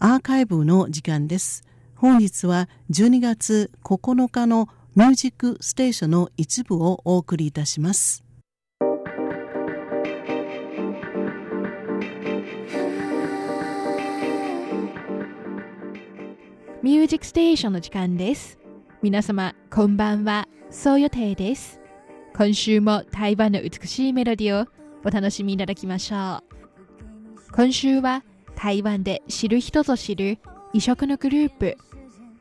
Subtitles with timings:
[0.00, 1.64] アーカイブの時間です。
[1.96, 8.22] 本日は12月9日のミュージックステーションの一部をお送りいたします。
[16.80, 18.56] ミュージックステーションの時間です。
[19.02, 20.46] 皆様こんばんは。
[20.70, 21.80] そう予定です。
[22.36, 24.68] 今週も台湾の美しいメロディを
[25.04, 26.44] お楽しみいただきましょう。
[27.50, 28.22] 今週は
[28.60, 30.40] 台湾で知る人ぞ知る
[30.72, 31.76] 異色のグループ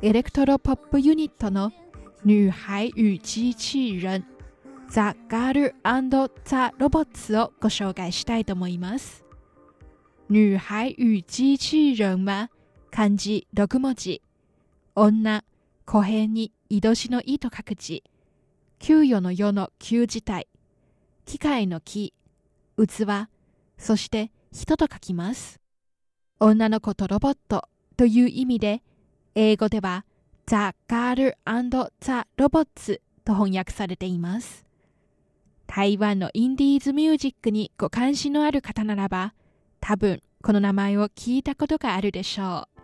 [0.00, 1.72] エレクトロポップユニットの
[2.24, 4.24] 女孩与機器人
[4.88, 5.74] ザ・ガール
[6.44, 9.24] ザ・ロボッツをご紹介したいと思います。
[10.30, 12.48] 女孩与機器人は
[12.92, 14.22] 漢字6文字
[14.94, 15.44] 女
[15.84, 18.04] 小平にいどしの意と書く字
[18.78, 20.46] 給与の世の旧自体
[21.26, 22.14] 機械の木
[22.76, 23.28] 器
[23.76, 25.63] そして人と書きます。
[26.40, 28.82] 女の子とロボットという意味で、
[29.34, 30.04] 英語では
[30.46, 34.64] The Girl and the Robots と翻訳されています。
[35.66, 39.34] 台湾のインディーズミュージックにご関心のある方ならば、
[39.80, 42.80] 多分この名前を聞いたことがあるでしょう。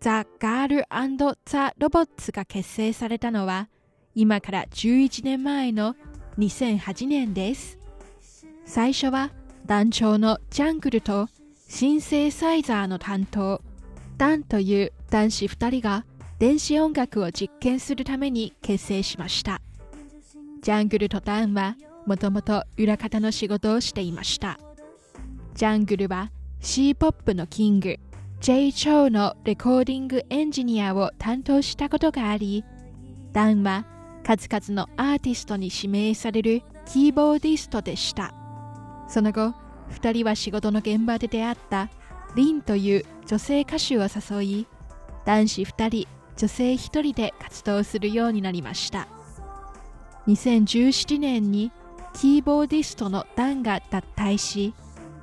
[0.00, 3.68] The Girl and the Robots が結成されたのは、
[4.14, 5.94] 今から11年前の
[6.38, 7.78] 2008年です。
[8.64, 9.30] 最初は
[9.66, 11.28] 団長のジャングルと
[11.72, 13.62] シンセサイザーの担当。
[14.18, 16.04] ダンという男子2人が
[16.40, 19.62] 電子音楽を実験するために結成しました。
[20.62, 21.76] ジャングルとダンは
[22.06, 24.58] もともと裏方の仕事をしていました。
[25.54, 27.98] ジャングルは C-POP のキング
[28.40, 28.72] J.
[28.72, 32.64] チョウのレコーディングエンジニアを担当したことがあり
[33.32, 33.86] ダンは
[34.24, 38.34] 数々のアーティストに指名されるキーボーディストでした。
[39.08, 39.54] その後
[39.90, 41.90] 2人は仕事の現場で出会った
[42.36, 44.66] リンという女性歌手を誘い
[45.24, 49.08] 男子2人女性1人で活動するようになりました。
[50.26, 51.72] 2017年に
[52.14, 54.74] キーボーディストのダンが脱退し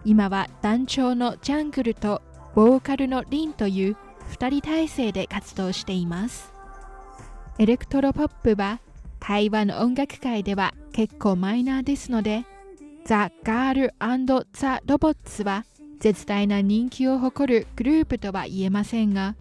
[0.06, 2.22] 今は団長のジャングルと
[2.56, 3.98] ボーカルのリンという
[4.32, 6.54] 2人体制で活動しています。
[7.60, 8.80] エレクトロポップは
[9.20, 12.46] 台湾の音楽界では結構マイナーですので
[13.08, 13.94] The Girl
[14.52, 15.64] The Robots は
[15.98, 19.38] 絶大な人気を誇るグループとは言えませんが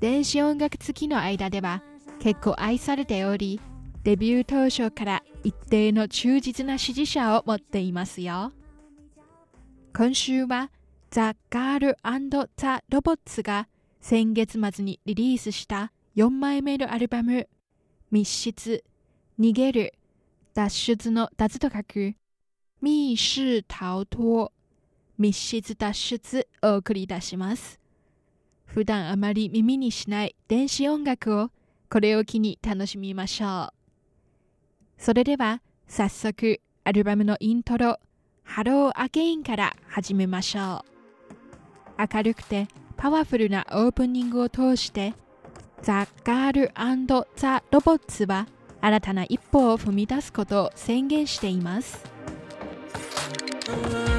[0.00, 1.84] 電子音楽好きの間では
[2.18, 3.60] 結構愛されており
[4.02, 8.52] デビュー当初から一定の忠実な支持者を持っていますよ。
[9.96, 10.72] 今週は
[11.12, 11.96] ザ・ガール
[12.56, 13.68] ザ・ロボッツが
[14.00, 17.48] 先月末にリリースした4枚目のアルバム
[18.10, 18.82] 密室
[19.38, 19.94] 逃げる
[20.54, 22.16] 脱出の脱と書く
[22.82, 24.52] 密室逃脱。
[25.18, 27.80] 密室脱出を送り出します。
[28.66, 31.50] 普段あまり耳にしない電子音楽を
[31.88, 33.72] これを機に楽しみましょう。
[34.98, 37.98] それでは早速アルバムのイントロ
[38.44, 40.84] 「Hello Again」から始めましょ
[41.98, 42.06] う。
[42.14, 45.14] 明るくてパワフルなオープニングを通して
[45.80, 46.72] The Girl
[47.36, 48.46] The Robots は
[48.82, 52.15] 新たな一歩を踏み出すことを宣言しています。
[53.38, 54.15] ハ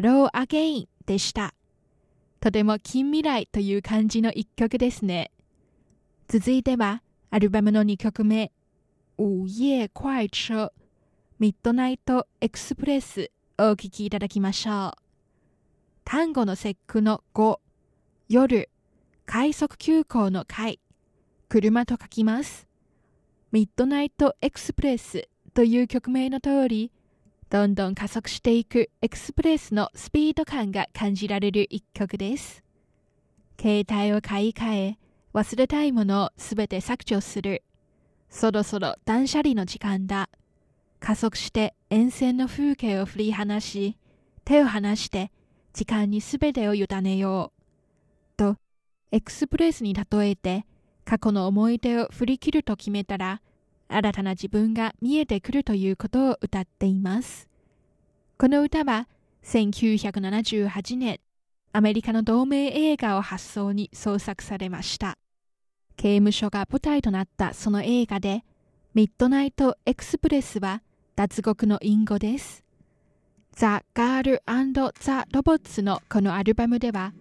[0.00, 1.54] ローアゲインでした。
[2.40, 5.30] とても近未来という感じの一曲ですね。
[6.28, 8.50] 続いては、アルバムの2曲目、
[9.18, 10.72] 午夜快車、
[11.38, 14.92] Midnight Express をお聴きいただきましょう。
[16.04, 17.58] 端午の節句の午、
[18.28, 18.70] 夜、
[19.26, 20.80] 快速急行の快、
[21.48, 22.66] 車と書きます。
[23.52, 26.90] Midnight Express という曲名の通り、
[27.52, 32.64] どんどん加速していくエクスプレスのスピード感が感じられる一曲です。
[33.60, 34.98] 携帯を買い替え、
[35.34, 37.62] 忘れたいものをすべて削除する。
[38.30, 40.30] そろそろ断捨離の時間だ。
[40.98, 43.98] 加速して沿線の風景を振り離し、
[44.46, 45.30] 手を離して
[45.74, 48.36] 時間にすべてを委ねよう。
[48.38, 48.56] と、
[49.10, 50.64] エクスプレスに例えて、
[51.04, 53.42] 過去の思い出を振り切ると決めたら、
[53.94, 57.48] 新たな自分が見えてくるということを歌っています。
[58.38, 59.08] この歌は
[59.44, 61.20] 1978年、
[61.72, 65.18] アメリカの同名映画を発想に創作されました。
[65.96, 68.44] 刑務所が舞台となったその映画で、
[68.94, 70.82] ミッドナイトエクスプレスは
[71.16, 72.64] 脱獄の隠語です。
[73.54, 74.42] ザ・ガール
[74.98, 77.12] ザ・ロボッツのこのアルバムでは、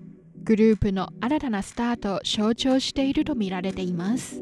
[0.44, 4.42] グループの新たなスタートを象徴しているとみられています。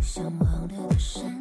[0.00, 1.37] 想忘了的身